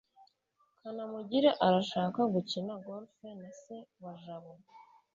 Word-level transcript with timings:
kanamugire 0.79 1.49
arashaka 1.65 2.19
gukina 2.33 2.73
golf 2.85 3.11
na 3.39 3.49
se 3.61 3.75
wa 4.03 4.13
jabo 4.23 4.53